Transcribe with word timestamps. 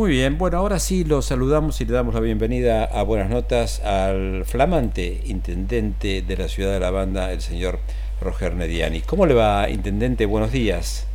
Muy 0.00 0.12
bien, 0.12 0.38
bueno, 0.38 0.56
ahora 0.56 0.78
sí 0.78 1.04
lo 1.04 1.20
saludamos 1.20 1.78
y 1.82 1.84
le 1.84 1.92
damos 1.92 2.14
la 2.14 2.20
bienvenida 2.20 2.84
a 2.84 3.02
Buenas 3.02 3.28
Notas 3.28 3.84
al 3.84 4.46
flamante 4.46 5.20
intendente 5.26 6.22
de 6.22 6.36
la 6.38 6.48
ciudad 6.48 6.72
de 6.72 6.80
la 6.80 6.90
banda, 6.90 7.30
el 7.32 7.42
señor 7.42 7.80
Roger 8.18 8.54
Nediani. 8.54 9.02
¿Cómo 9.02 9.26
le 9.26 9.34
va, 9.34 9.68
intendente? 9.68 10.24
Buenos 10.24 10.52
días. 10.52 11.06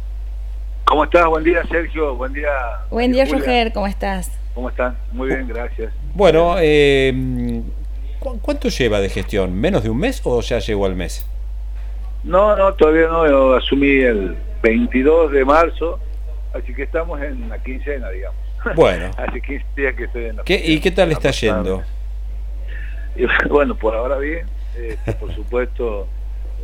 ¿Cómo 0.84 1.04
estás? 1.04 1.26
Buen 1.26 1.44
día, 1.44 1.64
Sergio. 1.68 2.16
Buen 2.16 2.34
día. 2.34 2.52
Buen 2.92 3.12
día, 3.12 3.26
Roger. 3.26 3.74
¿Cómo 3.74 3.88
estás? 3.88 4.30
¿Cómo 4.54 4.70
están? 4.70 4.96
Muy 5.12 5.30
bien, 5.30 5.48
gracias. 5.48 5.92
Bueno, 6.14 6.58
eh, 6.60 7.64
¿cuánto 8.20 8.70
lleva 8.70 9.00
de 9.00 9.10
gestión? 9.10 9.60
¿Menos 9.60 9.82
de 9.82 9.90
un 9.90 9.98
mes 9.98 10.22
o 10.26 10.42
ya 10.42 10.60
llegó 10.60 10.86
al 10.86 10.96
mes? 10.96 11.28
No, 12.24 12.56
no, 12.56 12.72
todavía 12.76 13.08
no. 13.08 13.28
Yo 13.28 13.56
asumí 13.56 14.02
el 14.02 14.38
22 14.62 15.32
de 15.32 15.44
marzo, 15.44 16.00
así 16.54 16.72
que 16.76 16.84
estamos 16.84 17.20
en 17.24 17.50
la 17.50 17.58
quincena, 17.64 18.12
digamos. 18.12 18.45
Bueno. 18.76 19.12
Hace 19.18 19.42
15 19.42 19.66
días 19.76 19.96
que 19.96 20.04
estoy 20.06 20.26
en 20.26 20.38
la 20.38 20.44
¿Qué, 20.44 20.62
¿Y 20.66 20.80
qué 20.80 20.92
tal 20.92 21.12
está 21.12 21.32
yendo? 21.32 21.84
Y, 23.18 23.26
bueno, 23.48 23.76
por 23.76 23.96
ahora 23.96 24.18
bien. 24.18 24.46
Este, 24.76 25.14
por 25.14 25.34
supuesto, 25.34 26.06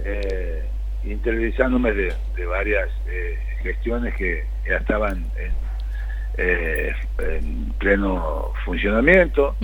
eh, 0.04 0.66
interiorizándome 1.06 1.94
de, 1.94 2.14
varias 2.46 2.90
eh, 3.08 3.40
gestiones 3.64 4.14
que 4.16 4.44
ya 4.68 4.76
estaban 4.76 5.26
en, 5.38 5.52
eh, 6.38 6.94
en 7.20 7.74
pleno 7.78 8.52
funcionamiento, 8.66 9.56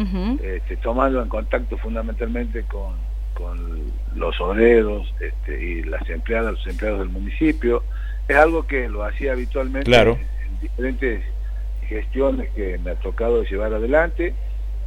este, 0.41 0.77
tomando 0.77 1.21
en 1.21 1.27
contacto 1.27 1.77
fundamentalmente 1.77 2.63
con, 2.63 2.95
con 3.33 3.91
los 4.15 4.39
obreros 4.41 5.13
este, 5.19 5.63
y 5.63 5.83
las 5.83 6.07
empleadas, 6.09 6.53
los 6.53 6.67
empleados 6.67 6.99
del 6.99 7.09
municipio. 7.09 7.83
Es 8.27 8.35
algo 8.35 8.65
que 8.65 8.89
lo 8.89 9.03
hacía 9.03 9.33
habitualmente 9.33 9.93
en, 9.95 10.17
diferentes 10.61 11.23
gestiones 11.87 12.49
que 12.51 12.77
me 12.79 12.91
ha 12.91 12.95
tocado 12.95 13.43
llevar 13.43 13.73
adelante 13.73 14.33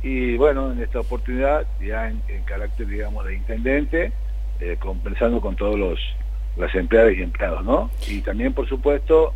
y 0.02 0.36
bueno, 0.36 0.72
en 0.72 0.82
esta 0.82 1.00
oportunidad 1.00 1.66
ya 1.80 2.08
en, 2.08 2.20
carácter 2.44 2.86
digamos 2.86 3.26
de 3.26 3.34
intendente, 3.36 4.12
eh, 4.60 4.76
conversando 4.78 5.40
con 5.40 5.56
todos 5.56 5.78
los 5.78 5.98
las 6.56 6.74
empleadas 6.74 7.14
y 7.16 7.22
empleados, 7.22 7.64
¿no? 7.64 7.90
Y 8.08 8.20
también 8.22 8.52
por 8.52 8.68
supuesto 8.68 9.32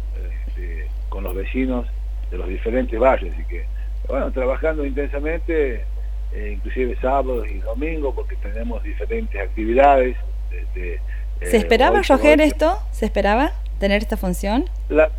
este, 0.48 0.88
con 1.08 1.24
los 1.24 1.34
vecinos 1.34 1.86
de 2.30 2.38
los 2.38 2.48
diferentes 2.48 2.98
barrios, 2.98 3.34
así 3.34 3.44
que 3.44 3.66
bueno, 4.08 4.30
trabajando 4.32 4.84
intensamente 4.84 5.84
eh, 6.34 6.52
inclusive 6.52 6.96
sábados 7.00 7.46
y 7.48 7.58
domingos, 7.60 8.14
porque 8.14 8.34
tenemos 8.36 8.82
diferentes 8.82 9.40
actividades. 9.40 10.16
Desde, 10.50 11.00
¿Se 11.42 11.56
esperaba, 11.56 12.02
Roger, 12.02 12.40
esto? 12.40 12.78
¿Se 12.90 13.04
esperaba 13.04 13.52
tener 13.78 14.02
esta 14.02 14.16
función? 14.16 14.64
La, 14.88 15.10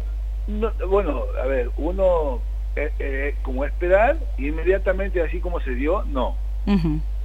bueno, 0.87 1.23
a 1.41 1.45
ver, 1.45 1.69
uno, 1.77 2.41
eh, 2.75 2.91
eh, 2.99 3.35
como 3.41 3.65
esperar, 3.65 4.17
inmediatamente 4.37 5.21
así 5.21 5.39
como 5.39 5.59
se 5.61 5.71
dio, 5.71 6.03
no. 6.05 6.35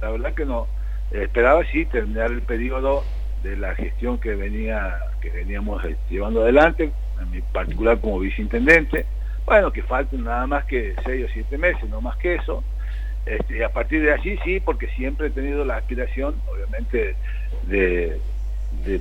La 0.01 0.11
verdad 0.11 0.33
que 0.33 0.45
no. 0.45 0.67
Esperaba 1.11 1.63
sí 1.71 1.85
terminar 1.85 2.31
el 2.31 2.41
periodo 2.41 3.03
de 3.43 3.57
la 3.57 3.75
gestión 3.75 4.19
que 4.19 4.35
venía 4.35 4.99
que 5.21 5.29
veníamos 5.29 5.81
llevando 6.09 6.41
adelante, 6.41 6.91
en 7.21 7.31
mi 7.31 7.41
particular 7.41 7.99
como 7.99 8.19
viceintendente. 8.19 9.05
Bueno, 9.45 9.71
que 9.71 9.83
falten 9.83 10.23
nada 10.23 10.47
más 10.47 10.65
que 10.65 10.95
seis 11.05 11.25
o 11.25 11.33
siete 11.33 11.57
meses, 11.57 11.89
no 11.89 12.01
más 12.01 12.17
que 12.17 12.35
eso. 12.35 12.63
Este, 13.25 13.63
a 13.63 13.69
partir 13.69 14.01
de 14.01 14.13
allí 14.13 14.37
sí, 14.43 14.59
porque 14.59 14.87
siempre 14.87 15.27
he 15.27 15.31
tenido 15.31 15.63
la 15.63 15.77
aspiración, 15.77 16.35
obviamente, 16.51 17.15
de, 17.63 18.19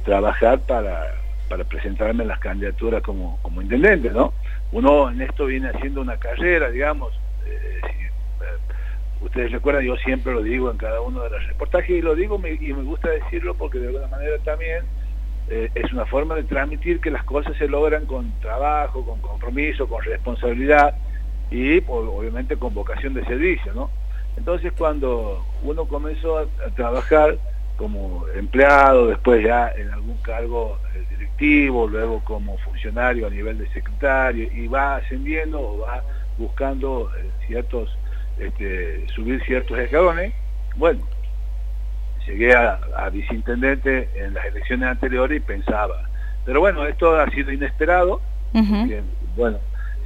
trabajar 0.05 0.61
para, 0.61 1.15
para 1.51 1.65
presentarme 1.65 2.23
en 2.23 2.29
las 2.29 2.39
candidaturas 2.39 3.03
como, 3.03 3.41
como 3.43 3.61
intendente, 3.61 4.11
¿no? 4.11 4.33
Uno 4.71 5.11
en 5.11 5.21
esto 5.21 5.47
viene 5.47 5.69
haciendo 5.69 6.01
una 6.01 6.17
carrera, 6.17 6.71
digamos, 6.71 7.13
eh, 7.45 7.81
ustedes 9.21 9.51
recuerdan, 9.51 9.85
yo 9.85 9.97
siempre 9.97 10.33
lo 10.33 10.43
digo 10.43 10.71
en 10.71 10.79
cada 10.79 11.01
uno 11.01 11.25
de 11.25 11.31
los 11.31 11.47
reportajes 11.49 11.91
y 11.91 12.03
lo 12.03 12.15
digo 12.15 12.41
y 12.47 12.73
me 12.73 12.85
gusta 12.85 13.11
decirlo 13.11 13.55
porque 13.55 13.81
de 13.81 13.89
alguna 13.89 14.07
manera 14.07 14.39
también 14.45 14.85
eh, 15.49 15.69
es 15.75 15.93
una 15.93 16.07
forma 16.07 16.37
de 16.37 16.45
transmitir 16.45 17.01
que 17.01 17.11
las 17.11 17.25
cosas 17.25 17.57
se 17.57 17.67
logran 17.67 18.07
con 18.07 18.31
trabajo, 18.41 19.05
con 19.05 19.21
compromiso, 19.21 19.89
con 19.89 20.05
responsabilidad 20.05 20.95
y 21.51 21.83
obviamente 21.89 22.57
con 22.57 22.73
vocación 22.73 23.15
de 23.15 23.25
servicio, 23.25 23.75
¿no? 23.75 23.91
Entonces 24.37 24.73
cuando 24.79 25.45
uno 25.65 25.87
comenzó 25.87 26.39
a, 26.39 26.47
trabajar 26.77 27.37
como 27.81 28.29
empleado, 28.37 29.07
después 29.07 29.43
ya 29.43 29.73
en 29.75 29.91
algún 29.91 30.19
cargo 30.19 30.79
eh, 30.95 31.03
directivo, 31.09 31.89
luego 31.89 32.23
como 32.25 32.59
funcionario 32.59 33.27
a 33.27 33.31
nivel 33.31 33.57
de 33.57 33.67
secretario, 33.71 34.51
y 34.53 34.69
va 34.69 34.97
ascendiendo 34.97 35.59
o 35.59 35.79
va 35.79 36.03
buscando 36.37 37.11
eh, 37.17 37.31
ciertos, 37.47 37.97
este, 38.39 39.09
subir 39.09 39.43
ciertos 39.47 39.79
escalones, 39.79 40.35
bueno, 40.77 41.01
llegué 42.27 42.55
a, 42.55 43.09
viceintendente 43.11 44.11
en 44.15 44.35
las 44.35 44.45
elecciones 44.45 44.91
anteriores 44.91 45.39
y 45.39 45.41
pensaba, 45.41 46.07
pero 46.45 46.61
bueno, 46.61 46.85
esto 46.85 47.19
ha 47.19 47.31
sido 47.31 47.51
inesperado, 47.51 48.21
bueno, 49.37 49.57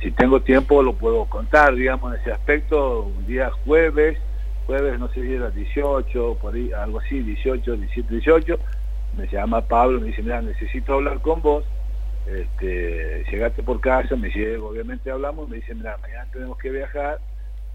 si 0.01 0.12
tengo 0.12 0.41
tiempo 0.43 0.81
lo 0.81 0.95
puedo 0.95 1.25
contar, 1.25 1.75
digamos, 1.75 2.15
en 2.15 2.21
ese 2.21 2.31
aspecto, 2.31 3.01
un 3.01 3.27
día 3.27 3.51
jueves, 3.65 4.17
jueves 4.67 4.99
no 4.99 5.09
sé 5.09 5.23
si 5.23 5.35
era 5.35 5.51
18, 5.51 6.39
por 6.41 6.55
ahí, 6.55 6.73
algo 6.73 7.01
así, 7.01 7.21
18, 7.21 7.77
17, 7.77 8.15
18, 8.15 8.59
me 9.17 9.27
llama 9.29 9.63
Pablo, 9.63 10.01
me 10.01 10.09
dice, 10.09 10.23
mira, 10.23 10.43
necesito 10.43 10.95
hablar 10.95 11.21
con 11.21 11.43
vos, 11.43 11.65
este, 12.27 13.25
llegaste 13.31 13.63
por 13.63 13.81
casa, 13.81 14.17
me 14.17 14.31
llego, 14.31 14.69
obviamente 14.69 15.11
hablamos, 15.11 15.49
me 15.49 15.57
dice, 15.57 15.75
mira, 15.75 15.97
mañana 15.99 16.27
tenemos 16.33 16.59
que 16.59 16.71
viajar, 16.71 17.21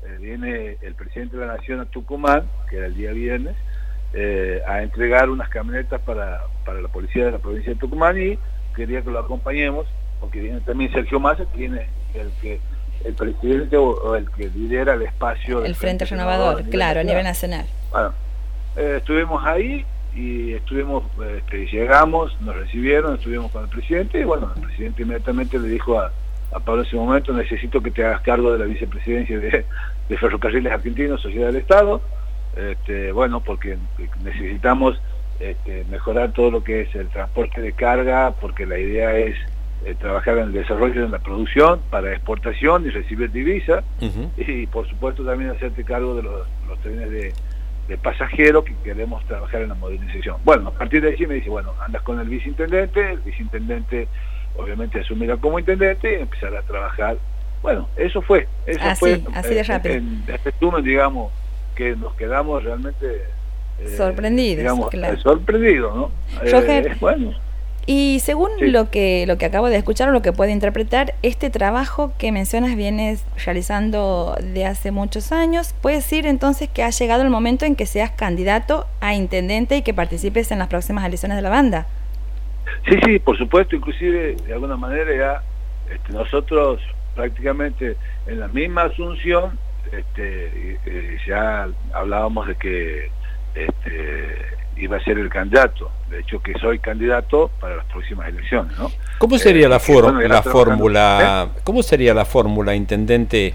eh, 0.04 0.18
viene 0.20 0.78
el 0.82 0.96
presidente 0.96 1.38
de 1.38 1.46
la 1.46 1.58
Nación 1.58 1.80
a 1.80 1.86
Tucumán, 1.86 2.50
que 2.70 2.78
era 2.78 2.88
el 2.88 2.96
día 2.96 3.12
viernes, 3.12 3.56
eh, 4.14 4.62
a 4.68 4.82
entregar 4.82 5.30
unas 5.30 5.50
camionetas 5.50 6.02
para, 6.02 6.42
para 6.66 6.82
la 6.82 6.88
policía 6.88 7.26
de 7.26 7.32
la 7.32 7.38
provincia 7.38 7.74
de 7.74 7.80
Tucumán 7.80 8.20
y 8.20 8.40
quería 8.76 9.02
que 9.02 9.12
lo 9.12 9.20
acompañemos, 9.20 9.86
porque 10.20 10.42
viene 10.42 10.62
también 10.62 10.92
Sergio 10.92 11.20
Massa, 11.20 11.46
que 11.52 11.58
viene 11.58 11.88
el 12.16 12.32
que 12.42 12.60
el 13.04 13.14
presidente 13.14 13.78
o, 13.78 14.16
el 14.16 14.30
que 14.32 14.50
lidera 14.50 14.94
el 14.94 15.04
espacio 15.04 15.64
el 15.64 15.76
Frente, 15.76 16.06
Renovador, 16.06 16.64
claro, 16.70 17.00
a 17.00 17.04
nivel 17.04 17.24
nacional. 17.24 17.66
Bueno, 17.92 18.14
eh, 18.76 18.96
estuvimos 18.98 19.46
ahí 19.46 19.86
y 20.16 20.54
estuvimos, 20.54 21.04
este, 21.38 21.68
llegamos, 21.68 22.40
nos 22.42 22.56
recibieron, 22.56 23.16
estuvimos 23.16 23.52
con 23.52 23.64
el 23.64 23.70
presidente 23.70 24.20
y 24.20 24.24
bueno, 24.24 24.52
el 24.56 24.62
presidente 24.62 25.04
inmediatamente 25.04 25.60
le 25.60 25.70
dijo 25.70 26.00
a, 26.00 26.12
Pablo 26.66 26.82
en 26.82 26.88
ese 26.88 26.96
momento, 26.96 27.32
necesito 27.32 27.82
que 27.82 27.92
te 27.92 28.04
hagas 28.04 28.22
cargo 28.22 28.52
de 28.52 28.60
la 28.60 28.66
vicepresidencia 28.66 29.40
de, 29.40 29.66
Ferrocarriles 30.18 30.74
Argentinos, 30.74 31.22
Sociedad 31.22 31.48
del 31.48 31.58
Estado, 31.58 32.02
este, 32.56 33.12
bueno, 33.12 33.42
porque 33.42 33.78
necesitamos 34.24 35.00
este, 35.40 35.86
mejorar 35.92 36.32
todo 36.34 36.50
lo 36.50 36.64
que 36.64 36.82
es 36.82 36.96
el 36.96 37.08
transporte 37.10 37.62
de 37.62 37.74
carga, 37.74 38.34
porque 38.42 38.66
la 38.66 38.80
idea 38.80 39.16
es 39.16 39.36
eh, 39.86 39.96
trabajar 39.98 40.38
en 40.38 40.44
el 40.46 40.52
desarrollo 40.52 41.04
de 41.04 41.08
la 41.08 41.20
producción 41.20 41.80
para 41.90 42.12
exportación 42.12 42.86
y 42.86 42.90
recibir 42.90 43.32
divisa 43.32 43.82
y 44.36 44.68
por 44.68 44.86
supuesto 44.90 45.24
también 45.24 45.52
hacerte 45.52 45.86
cargo 45.86 46.16
de 46.16 46.24
los, 46.24 46.48
trenes 46.84 47.10
de, 47.10 47.34
pasajeros 48.04 48.66
que 48.66 48.76
queremos 48.84 49.26
trabajar 49.26 49.62
en 49.62 49.70
la 49.70 49.76
modernización. 49.76 50.36
Bueno, 50.44 50.68
a 50.68 50.72
partir 50.72 51.02
de 51.02 51.14
allí 51.14 51.26
me 51.26 51.36
dice, 51.36 51.50
bueno, 51.50 51.74
andas 51.80 52.02
con 52.04 52.20
el 52.20 52.28
viceintendente, 52.28 53.14
el 53.14 53.20
viceintendente 53.20 54.08
obviamente 54.58 55.00
asumirá 55.00 55.38
como 55.38 55.58
intendente 55.58 56.12
y 56.12 56.22
empezará 56.22 56.60
a 56.60 56.64
trabajar. 56.64 57.18
Bueno, 57.64 57.88
eso 57.96 58.22
fue, 58.22 58.48
eso 58.66 58.96
fue 58.96 59.24
así 59.34 59.54
de 59.54 59.64
rápido. 59.64 59.96
En, 59.96 60.24
resumen, 60.44 60.84
digamos, 60.84 61.32
que 61.74 61.96
nos 61.96 62.14
quedamos 62.16 62.64
realmente 62.64 63.24
eh, 63.80 63.88
sorprendidos, 63.88 64.78
sorprendidos, 65.22 65.96
¿no? 65.96 66.12
Eh, 66.44 66.96
bueno 67.00 67.49
y 67.92 68.20
según 68.20 68.52
lo 68.60 68.92
que 68.92 69.26
lo 69.26 69.40
que 69.40 69.48
acabo 69.48 69.68
de 69.68 69.76
escuchar 69.76 70.10
o 70.10 70.12
lo 70.12 70.22
que 70.22 70.32
puedo 70.32 70.52
interpretar, 70.52 71.16
este 71.24 71.50
trabajo 71.50 72.14
que 72.20 72.32
mencionas 72.32 72.76
vienes 72.76 73.26
realizando 73.44 74.36
de 74.44 74.68
hace 74.68 74.92
muchos 74.92 75.32
años, 75.32 75.74
puede 75.82 75.96
decir 75.96 76.28
entonces 76.28 76.70
que 76.70 76.84
ha 76.84 76.92
llegado 76.92 77.24
el 77.24 77.32
momento 77.32 77.66
en 77.66 77.76
que 77.76 77.88
seas 77.88 78.12
candidato 78.12 78.86
a 79.02 79.16
intendente 79.16 79.78
y 79.78 79.82
que 79.82 79.96
participes 79.96 80.52
en 80.52 80.60
las 80.60 80.68
próximas 80.68 81.04
elecciones 81.04 81.36
de 81.36 81.42
la 81.42 81.50
banda. 81.50 81.88
Sí, 82.88 82.96
sí, 83.04 83.18
por 83.18 83.36
supuesto, 83.40 83.76
inclusive 83.76 84.36
de 84.36 84.54
alguna 84.54 84.78
manera 84.78 85.10
ya 85.18 85.92
este, 85.92 86.14
nosotros 86.14 86.80
prácticamente 87.16 87.98
en 88.28 88.40
la 88.40 88.50
misma 88.50 88.84
asunción 88.84 89.58
este, 89.92 91.18
ya 91.28 91.68
hablábamos 91.92 92.50
de 92.50 92.54
que 92.54 93.10
este, 93.56 94.59
iba 94.80 94.98
a 94.98 95.04
ser 95.04 95.18
el 95.18 95.30
candidato. 95.30 95.92
De 96.10 96.20
hecho, 96.20 96.42
que 96.42 96.54
soy 96.60 96.80
candidato 96.80 97.52
para 97.60 97.78
las 97.78 97.86
próximas 97.86 98.30
elecciones, 98.30 98.78
¿no? 98.78 98.92
¿Cómo 99.18 99.38
sería 99.38 99.70
la, 99.70 99.78
eh, 99.78 100.28
la 100.28 100.42
fórmula? 100.42 101.50
¿eh? 101.56 101.60
¿Cómo 101.64 101.84
sería 101.84 102.14
la 102.14 102.26
fórmula, 102.26 102.74
intendente, 102.74 103.54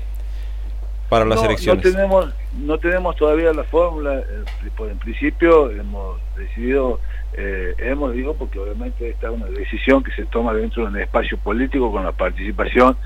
para 1.08 1.24
las 1.24 1.42
elecciones? 1.42 1.84
No 1.84 1.90
tenemos, 1.90 2.34
no 2.58 2.78
tenemos 2.78 3.16
todavía 3.16 3.52
la 3.52 3.64
fórmula. 3.64 4.18
Eh, 4.18 4.44
en 4.90 4.98
principio 4.98 5.70
hemos 5.70 6.20
decidido, 6.36 7.00
hemos 7.36 8.12
digo, 8.12 8.34
porque 8.34 8.58
obviamente 8.58 9.08
esta 9.08 9.28
es 9.28 9.34
una 9.34 9.46
decisión 9.46 10.02
que 10.04 10.12
se 10.12 10.24
toma 10.26 10.52
dentro 10.52 10.84
de 10.84 10.90
un 10.90 10.98
espacio 10.98 11.38
político 11.38 11.90
con 11.90 12.04
la 12.04 12.12
participación 12.12 12.96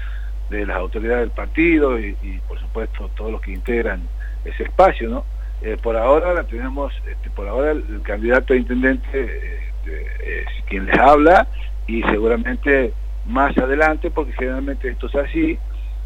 de 0.50 0.66
las 0.66 0.76
autoridades 0.76 1.20
del 1.20 1.30
partido 1.30 1.98
y, 1.98 2.40
por 2.46 2.58
supuesto 2.58 3.10
todos 3.16 3.32
los 3.32 3.40
que 3.40 3.52
integran 3.52 4.02
ese 4.44 4.64
espacio, 4.64 5.08
¿no? 5.08 5.24
Eh, 5.62 5.76
por 5.82 5.96
ahora 5.96 6.34
la 6.34 6.44
tenemos, 6.44 6.92
este, 7.10 7.30
por 7.30 7.48
ahora 7.48 7.72
el, 7.72 8.00
candidato 8.02 8.52
a 8.52 8.56
intendente 8.56 9.20
este, 9.20 10.42
es 10.42 10.46
quien 10.66 10.86
les 10.86 10.98
habla 10.98 11.48
y 11.86 12.02
seguramente 12.02 12.92
más 13.26 13.56
adelante, 13.58 14.10
porque 14.10 14.32
generalmente 14.32 14.88
esto 14.88 15.06
es 15.08 15.14
así, 15.16 15.58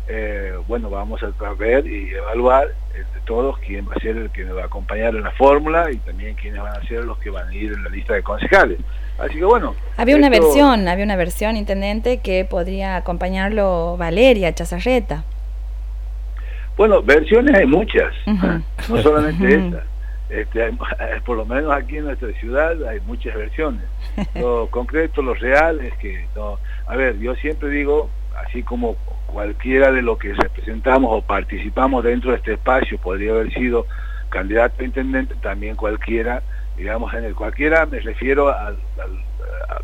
eh, 0.08 0.54
bueno, 0.66 0.90
vamos 0.90 1.20
a 1.22 1.52
ver 1.54 1.86
y 1.86 2.10
evaluar 2.10 2.74
entre 2.94 3.20
todos 3.24 3.58
quién 3.58 3.88
va 3.88 3.92
a 3.94 4.00
ser 4.00 4.16
el 4.16 4.30
que 4.30 4.44
nos 4.44 4.56
va 4.56 4.62
a 4.62 4.66
acompañar 4.66 5.14
en 5.14 5.22
la 5.22 5.30
fórmula 5.32 5.90
y 5.90 5.96
también 5.98 6.34
quiénes 6.34 6.60
van 6.60 6.76
a 6.76 6.86
ser 6.86 7.04
los 7.04 7.18
que 7.18 7.30
van 7.30 7.48
a 7.48 7.54
ir 7.54 7.72
en 7.72 7.84
la 7.84 7.90
lista 7.90 8.14
de 8.14 8.22
concejales. 8.22 8.78
Así 9.18 9.34
que 9.34 9.44
bueno. 9.44 9.74
Había 9.96 10.16
una 10.16 10.28
versión, 10.28 10.88
había 10.88 11.04
una 11.04 11.16
versión, 11.16 11.56
intendente, 11.56 12.18
que 12.18 12.44
podría 12.44 12.96
acompañarlo 12.96 13.96
Valeria 13.96 14.52
Chazarreta. 14.54 15.24
Bueno, 16.76 17.02
versiones 17.02 17.54
hay 17.54 17.66
muchas, 17.66 18.12
¿eh? 18.26 18.60
no 18.88 19.02
solamente 19.02 19.54
esta. 19.54 19.84
Este, 20.30 20.72
por 21.26 21.36
lo 21.36 21.44
menos 21.44 21.70
aquí 21.72 21.98
en 21.98 22.04
nuestra 22.04 22.32
ciudad 22.40 22.82
hay 22.88 23.00
muchas 23.00 23.34
versiones. 23.34 23.82
Lo 24.34 24.66
concreto, 24.70 25.20
lo 25.20 25.34
real 25.34 25.80
es 25.80 25.92
que, 25.98 26.26
no, 26.34 26.58
a 26.86 26.96
ver, 26.96 27.18
yo 27.18 27.34
siempre 27.34 27.68
digo, 27.68 28.08
así 28.46 28.62
como 28.62 28.96
cualquiera 29.26 29.92
de 29.92 30.00
los 30.00 30.18
que 30.18 30.32
representamos 30.32 31.10
o 31.12 31.20
participamos 31.20 32.02
dentro 32.02 32.30
de 32.30 32.38
este 32.38 32.54
espacio 32.54 32.98
podría 32.98 33.32
haber 33.32 33.52
sido 33.52 33.86
candidato 34.30 34.82
a 34.82 34.84
intendente, 34.86 35.34
también 35.42 35.76
cualquiera 35.76 36.42
digamos, 36.76 37.12
en 37.14 37.24
el 37.24 37.34
cualquiera 37.34 37.86
me 37.86 38.00
refiero 38.00 38.48
a, 38.48 38.74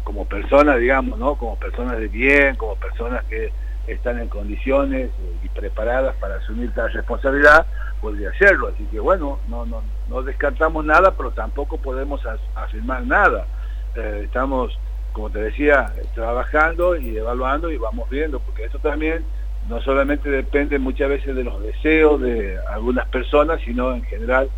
como 0.05 0.25
personas, 0.27 0.79
digamos, 0.79 1.19
¿no? 1.19 1.37
Como 1.37 1.57
personas 1.57 1.99
de 1.99 2.09
bien, 2.09 2.57
como 2.57 2.77
personas 2.77 3.25
que 3.25 3.51
están 3.89 4.19
en 4.21 4.29
condiciones 4.29 5.11
y 5.43 5.49
preparadas 5.49 6.15
para 6.17 6.37
asumir 6.37 6.73
tal 6.75 6.93
responsabilidad, 6.93 7.67
podría 8.01 8.31
hacerlo. 8.31 8.69
Así 8.69 8.85
que 8.85 9.01
bueno, 9.01 9.39
no, 9.49 9.67
no, 9.67 9.83
no 10.09 10.23
descartamos 10.23 10.85
nada, 10.85 11.15
pero 11.17 11.31
tampoco 11.31 11.79
podemos 11.79 12.21
afirmar 12.55 13.07
nada. 13.07 13.47
Eh, 13.95 14.23
estamos, 14.25 14.79
como 15.13 15.31
te 15.31 15.41
decía, 15.41 15.93
trabajando 16.15 16.97
y 16.97 17.17
evaluando 17.17 17.71
y 17.71 17.79
vamos 17.79 18.09
viendo, 18.11 18.41
porque 18.41 18.65
esto 18.65 18.79
también 18.79 19.25
no 19.69 19.81
solamente 19.83 20.31
depende 20.31 20.79
muchas 20.79 21.09
veces 21.09 21.35
de 21.35 21.45
los 21.45 21.61
deseos 21.63 22.21
de 22.21 22.59
algunas 22.71 23.07
personas, 23.09 23.61
sino 23.65 23.93
en 23.93 24.03
general 24.05 24.49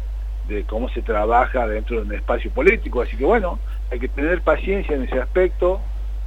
de 0.49 0.65
cómo 0.65 0.89
se 0.91 1.03
trabaja 1.03 1.67
dentro 1.67 1.97
de 1.97 2.03
un 2.03 2.15
espacio 2.15 2.51
político. 2.51 3.03
Así 3.03 3.17
que 3.17 3.25
bueno, 3.25 3.59
hay 3.91 3.99
que 3.99 4.09
tener 4.09 4.43
paciencia 4.43 4.95
en 4.95 5.05
ese 5.05 5.19
aspecto, 5.19 5.81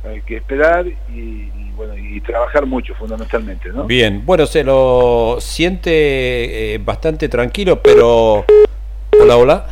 hay 0.04 0.22
que 0.22 0.38
esperar 0.38 0.86
y, 0.88 1.72
bueno 1.76 1.98
y 1.98 2.22
trabajar 2.22 2.66
mucho 2.66 2.94
fundamentalmente. 2.96 3.70
¿no? 3.70 3.86
Bien, 3.86 4.26
bueno, 4.26 4.46
se 4.46 4.64
lo 4.64 5.38
siente 5.40 6.76
eh, 6.76 6.78
bastante 6.80 7.30
tranquilo, 7.30 7.82
pero... 7.82 8.46
Hola, 9.22 9.38
hola. 9.38 9.68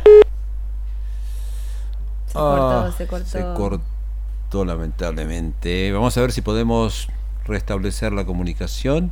Se 2.26 2.34
cortó, 2.34 2.70
ah, 2.70 2.94
se 2.96 3.06
cortó. 3.06 3.26
Se 3.26 3.40
cortó 3.54 4.64
lamentablemente. 4.64 5.92
Vamos 5.92 6.16
a 6.16 6.20
ver 6.22 6.32
si 6.32 6.40
podemos 6.40 7.08
restablecer 7.44 8.12
la 8.12 8.24
comunicación 8.24 9.10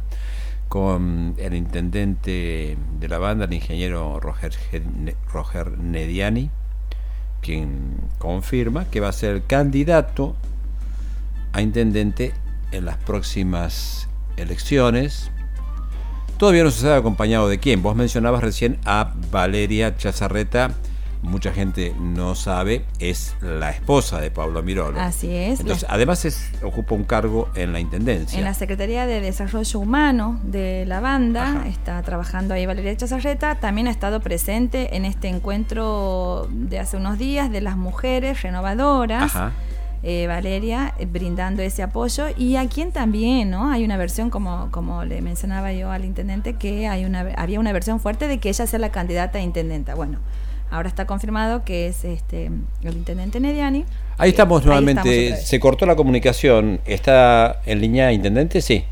con 0.68 1.34
el 1.38 1.54
intendente 1.54 2.78
de 3.00 3.08
la 3.08 3.18
banda, 3.18 3.46
el 3.46 3.52
ingeniero 3.52 4.20
Roger, 4.20 4.52
Roger 5.32 5.76
Nediani, 5.78 6.48
quien 7.42 7.96
confirma 8.18 8.84
que 8.84 9.00
va 9.00 9.08
a 9.08 9.12
ser 9.12 9.42
candidato 9.42 10.36
a 11.52 11.62
intendente 11.62 12.32
en 12.72 12.84
las 12.84 12.96
próximas 12.98 14.08
elecciones. 14.36 15.30
Todavía 16.38 16.64
no 16.64 16.70
se 16.70 16.80
sabe 16.80 16.96
acompañado 16.96 17.48
de 17.48 17.58
quién. 17.58 17.82
Vos 17.82 17.96
mencionabas 17.96 18.42
recién 18.42 18.78
a 18.84 19.12
Valeria 19.30 19.96
Chazarreta 19.96 20.74
mucha 21.22 21.52
gente 21.52 21.94
no 21.98 22.34
sabe, 22.34 22.84
es 22.98 23.34
la 23.40 23.70
esposa 23.70 24.20
de 24.20 24.30
Pablo 24.30 24.62
Mirolo. 24.62 25.00
Así 25.00 25.34
es. 25.34 25.60
Entonces, 25.60 25.86
además 25.88 26.24
es, 26.24 26.50
ocupa 26.62 26.94
un 26.94 27.04
cargo 27.04 27.48
en 27.54 27.72
la 27.72 27.80
Intendencia. 27.80 28.38
En 28.38 28.44
la 28.44 28.54
Secretaría 28.54 29.06
de 29.06 29.20
Desarrollo 29.20 29.78
Humano 29.78 30.40
de 30.44 30.84
la 30.86 31.00
banda, 31.00 31.64
está 31.66 32.00
trabajando 32.02 32.54
ahí 32.54 32.66
Valeria 32.66 32.96
Chazarreta, 32.96 33.56
también 33.56 33.88
ha 33.88 33.90
estado 33.90 34.20
presente 34.20 34.96
en 34.96 35.04
este 35.04 35.28
encuentro 35.28 36.48
de 36.50 36.78
hace 36.78 36.96
unos 36.96 37.18
días 37.18 37.50
de 37.50 37.60
las 37.60 37.76
mujeres 37.76 38.42
renovadoras. 38.42 39.32
Eh, 40.02 40.26
Valeria 40.26 40.94
eh, 40.98 41.06
brindando 41.06 41.62
ese 41.62 41.82
apoyo 41.82 42.26
y 42.36 42.56
a 42.56 42.66
quien 42.68 42.90
también, 42.90 43.50
¿no? 43.50 43.70
Hay 43.70 43.84
una 43.84 43.98
versión, 43.98 44.30
como, 44.30 44.68
como 44.70 45.04
le 45.04 45.20
mencionaba 45.20 45.72
yo 45.72 45.90
al 45.90 46.04
intendente, 46.06 46.54
que 46.54 46.88
hay 46.88 47.04
una, 47.04 47.20
había 47.36 47.60
una 47.60 47.72
versión 47.72 48.00
fuerte 48.00 48.26
de 48.26 48.38
que 48.38 48.48
ella 48.48 48.66
sea 48.66 48.78
la 48.78 48.90
candidata 48.90 49.38
a 49.38 49.42
intendenta. 49.42 49.94
Bueno, 49.94 50.18
Ahora 50.70 50.88
está 50.88 51.04
confirmado 51.04 51.64
que 51.64 51.88
es 51.88 52.04
este 52.04 52.46
el 52.84 52.92
intendente 52.94 53.40
Nediani. 53.40 53.84
Ahí 54.18 54.30
estamos 54.30 54.64
nuevamente. 54.64 55.36
Se 55.36 55.58
cortó 55.58 55.84
la 55.84 55.96
comunicación. 55.96 56.80
¿Está 56.86 57.60
en 57.66 57.80
línea 57.80 58.12
intendente? 58.12 58.60
Sí. 58.60 58.84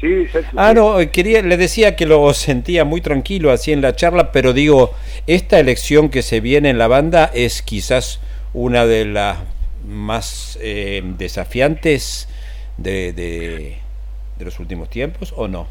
Sí, 0.00 0.26
Ah, 0.56 0.74
no, 0.74 0.96
quería, 1.10 1.40
le 1.40 1.56
decía 1.56 1.96
que 1.96 2.04
lo 2.04 2.32
sentía 2.34 2.84
muy 2.84 3.00
tranquilo 3.00 3.50
así 3.50 3.72
en 3.72 3.80
la 3.80 3.96
charla, 3.96 4.30
pero 4.30 4.52
digo, 4.52 4.92
esta 5.26 5.58
elección 5.58 6.10
que 6.10 6.20
se 6.20 6.40
viene 6.40 6.68
en 6.68 6.76
la 6.76 6.86
banda 6.86 7.30
es 7.32 7.62
quizás 7.62 8.20
una 8.52 8.84
de 8.84 9.06
las 9.06 9.38
más 9.86 10.58
eh, 10.60 11.02
desafiantes 11.16 12.28
de, 12.76 13.12
de, 13.12 14.44
los 14.44 14.60
últimos 14.60 14.90
tiempos, 14.90 15.32
¿o 15.36 15.48
no? 15.48 15.66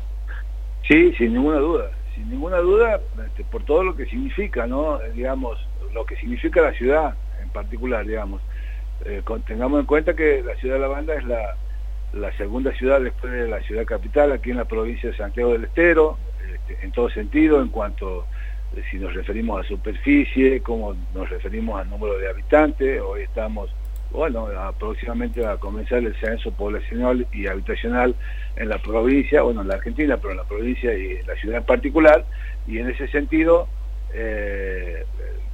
Sí, 0.88 1.14
sin 1.18 1.34
ninguna 1.34 1.60
duda 1.60 1.92
sin 2.16 2.30
ninguna 2.30 2.58
duda, 2.58 3.02
este, 3.26 3.44
por 3.44 3.64
todo 3.64 3.84
lo 3.84 3.96
que 3.96 4.06
significa, 4.06 4.66
¿no? 4.66 5.00
Digamos, 5.14 5.60
lo 5.94 6.06
que 6.06 6.16
significa 6.16 6.62
la 6.62 6.74
ciudad 6.74 7.16
en 7.42 7.50
particular, 7.50 8.06
digamos. 8.06 8.42
Eh, 9.04 9.22
tengamos 9.46 9.82
en 9.82 9.86
cuenta 9.86 10.16
que 10.16 10.42
la 10.42 10.56
ciudad 10.56 10.76
de 10.76 10.82
La 10.82 10.88
Banda 10.88 11.14
es 11.16 11.26
la, 11.26 11.58
segunda 12.38 12.72
ciudad 12.74 13.02
después 13.02 13.32
de 13.34 13.48
la 13.48 13.62
ciudad 13.62 13.86
capital, 13.86 14.32
aquí 14.32 14.52
en 14.52 14.58
la 14.58 14.66
provincia 14.66 15.10
de 15.10 15.18
Santiago 15.18 15.52
del 15.52 15.66
Estero, 15.66 16.18
este, 16.54 16.86
en 16.86 16.92
todo 16.94 17.10
sentido, 17.10 17.62
en 17.62 17.68
cuanto 17.68 18.26
eh, 18.76 18.82
si 18.90 18.98
nos 18.98 19.14
referimos 19.14 19.66
a 19.66 19.68
superficie, 19.68 20.62
como 20.62 20.96
nos 21.14 21.30
referimos 21.30 21.82
al 21.82 21.90
número 21.90 22.18
de 22.18 22.30
habitantes, 22.30 23.02
hoy 23.02 23.24
estamos 23.24 23.70
bueno, 24.16 24.48
próximamente 24.80 25.46
a 25.46 25.58
comenzar 25.58 26.00
el 26.00 26.16
censo 26.16 26.52
poblacional 26.52 27.28
y 27.32 27.48
habitacional 27.48 28.16
en 28.56 28.70
la 28.70 28.78
provincia, 28.78 29.42
bueno, 29.42 29.62
en 29.62 29.68
la 29.68 29.76
Argentina, 29.76 30.18
pero 30.18 30.32
en 30.32 30.38
la 30.38 30.44
provincia 30.46 30.98
y 30.98 31.18
en 31.18 31.28
la 31.28 31.36
ciudad 31.36 31.58
en 31.58 31.66
particular, 31.66 32.26
y 32.68 32.80
en 32.80 32.90
ese 32.90 33.08
sentido 33.10 33.68
eh, 34.13 35.06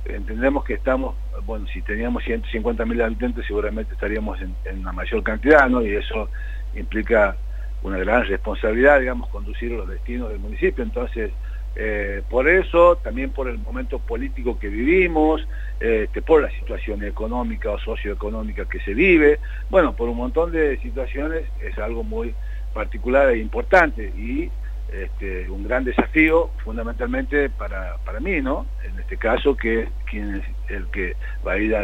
entendemos 0.06 0.64
que 0.64 0.76
estamos, 0.76 1.16
bueno, 1.46 1.66
si 1.68 1.82
teníamos 1.82 2.24
150 2.24 2.86
mil 2.86 3.02
habitantes 3.02 3.46
seguramente 3.46 3.94
estaríamos 3.94 4.40
en, 4.42 4.80
una 4.80 4.92
mayor 4.92 5.24
cantidad, 5.24 5.68
¿no? 5.68 5.82
Y 5.82 5.96
eso 5.96 6.30
implica 6.76 7.36
una 7.84 7.98
gran 7.98 8.26
responsabilidad, 8.26 9.00
digamos, 9.00 9.30
conducir 9.30 9.72
los 9.72 9.90
destinos 9.90 10.30
del 10.30 10.40
municipio, 10.40 10.84
entonces 10.84 11.32
eh, 11.76 12.22
por 12.30 12.50
eso, 12.50 12.98
también 12.98 13.32
por 13.32 13.48
el 13.48 13.58
momento 13.58 14.00
político 14.00 14.60
que 14.60 14.68
vivimos, 14.68 15.48
este, 15.80 16.22
por 16.22 16.42
la 16.42 16.52
situación 16.52 17.04
económica 17.04 17.72
o 17.72 17.80
socioeconómica 17.80 18.68
que 18.68 18.80
se 18.82 18.94
vive, 18.94 19.40
bueno, 19.70 19.96
por 19.96 20.10
un 20.10 20.18
montón 20.18 20.52
de 20.52 20.78
situaciones 20.80 21.44
es 21.62 21.78
algo 21.78 22.04
muy 22.04 22.36
particular 22.74 23.30
e 23.30 23.38
importante 23.38 24.12
y 24.18 24.50
este, 24.92 25.50
un 25.50 25.64
gran 25.64 25.86
desafío 25.86 26.50
fundamentalmente 26.64 27.50
para, 27.50 27.98
para 28.06 28.20
mí, 28.20 28.42
¿no? 28.42 28.66
En 28.84 29.00
este 29.00 29.16
caso, 29.16 29.56
que 29.56 29.88
quien 30.10 30.36
es 30.36 30.44
el 30.70 30.88
que 30.88 31.16
va 31.48 31.54
a 31.54 31.58
ir 31.58 31.76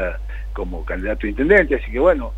como 0.51 0.84
candidato 0.84 1.25
a 1.25 1.29
intendente, 1.29 1.75
así 1.75 1.91
que 1.91 2.00
bueno, 2.00 2.34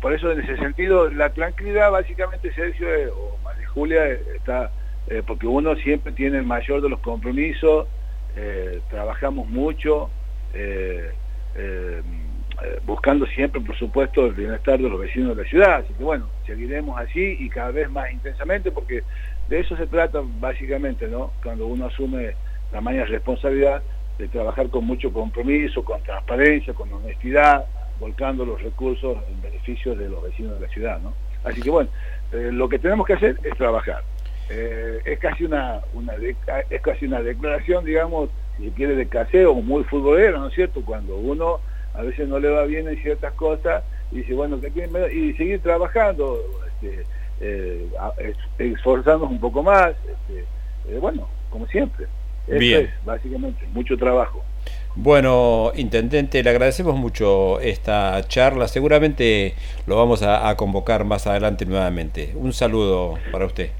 por 0.00 0.12
eso 0.12 0.30
en 0.30 0.40
ese 0.40 0.56
sentido 0.56 1.10
la 1.10 1.30
tranquilidad 1.30 1.90
básicamente 1.90 2.54
Sergio 2.54 2.88
eh, 2.88 3.08
o 3.08 3.36
María 3.42 3.68
Julia 3.68 4.06
está 4.06 4.70
eh, 5.08 5.22
porque 5.26 5.46
uno 5.46 5.76
siempre 5.76 6.12
tiene 6.12 6.38
el 6.38 6.44
mayor 6.44 6.80
de 6.80 6.88
los 6.88 7.00
compromisos, 7.00 7.86
eh, 8.36 8.80
trabajamos 8.90 9.48
mucho, 9.48 10.10
eh, 10.54 11.10
buscando 12.86 13.26
siempre, 13.26 13.60
por 13.60 13.76
supuesto, 13.76 14.26
el 14.26 14.32
bienestar 14.32 14.80
de 14.80 14.88
los 14.88 14.98
vecinos 14.98 15.36
de 15.36 15.42
la 15.42 15.48
ciudad. 15.48 15.74
Así 15.76 15.92
que 15.94 16.04
bueno, 16.04 16.28
seguiremos 16.46 16.98
así 16.98 17.36
y 17.38 17.48
cada 17.48 17.70
vez 17.70 17.90
más 17.90 18.10
intensamente, 18.12 18.70
porque 18.70 19.02
de 19.48 19.60
eso 19.60 19.76
se 19.76 19.86
trata 19.86 20.20
básicamente, 20.40 21.06
¿no? 21.06 21.32
Cuando 21.42 21.66
uno 21.66 21.86
asume 21.86 22.34
la 22.72 22.80
mayor 22.80 23.08
responsabilidad 23.08 23.82
de 24.18 24.28
trabajar 24.28 24.68
con 24.70 24.84
mucho 24.86 25.12
compromiso, 25.12 25.84
con 25.84 26.02
transparencia, 26.02 26.72
con 26.72 26.92
honestidad, 26.92 27.66
volcando 28.00 28.44
los 28.44 28.62
recursos 28.62 29.18
en 29.28 29.42
beneficio 29.42 29.94
de 29.94 30.08
los 30.08 30.22
vecinos 30.22 30.58
de 30.58 30.66
la 30.66 30.72
ciudad, 30.72 31.00
¿no? 31.00 31.12
Así 31.44 31.60
que 31.60 31.70
bueno, 31.70 31.90
lo 32.32 32.68
que 32.68 32.78
tenemos 32.78 33.06
que 33.06 33.12
hacer 33.14 33.38
es 33.42 33.56
trabajar 33.56 34.02
eh, 34.50 35.00
es 35.04 35.18
casi 35.18 35.44
una, 35.44 35.80
una 35.94 36.14
de, 36.14 36.36
es 36.70 36.82
casi 36.82 37.06
una 37.06 37.22
declaración, 37.22 37.84
digamos, 37.84 38.30
si 38.58 38.70
quiere 38.70 38.94
de 38.94 39.08
caseo, 39.08 39.54
muy 39.54 39.84
futbolero, 39.84 40.38
¿no 40.38 40.48
es 40.48 40.54
cierto? 40.54 40.82
Cuando 40.84 41.16
uno 41.16 41.60
a 41.94 42.02
veces 42.02 42.28
no 42.28 42.38
le 42.38 42.48
va 42.48 42.64
bien 42.64 42.88
en 42.88 43.00
ciertas 43.02 43.32
cosas, 43.34 43.84
y 44.10 44.18
dice, 44.18 44.34
bueno, 44.34 44.60
que 44.60 44.68
y 45.14 45.32
seguir 45.34 45.60
trabajando, 45.60 46.40
este, 46.66 47.04
eh, 47.40 47.88
esforzándonos 48.58 49.30
un 49.30 49.40
poco 49.40 49.62
más, 49.62 49.90
este, 49.90 50.44
eh, 50.88 50.98
bueno, 51.00 51.28
como 51.50 51.66
siempre. 51.68 52.06
Eso 52.46 52.58
bien. 52.58 52.84
es, 52.84 53.04
básicamente, 53.04 53.66
mucho 53.72 53.96
trabajo. 53.96 54.44
Bueno, 54.96 55.72
intendente, 55.74 56.42
le 56.42 56.50
agradecemos 56.50 56.94
mucho 56.94 57.58
esta 57.60 58.22
charla. 58.28 58.68
Seguramente 58.68 59.54
lo 59.86 59.96
vamos 59.96 60.22
a 60.22 60.54
convocar 60.56 61.04
más 61.04 61.26
adelante 61.26 61.64
nuevamente. 61.66 62.32
Un 62.36 62.52
saludo 62.52 63.14
para 63.32 63.46
usted. 63.46 63.70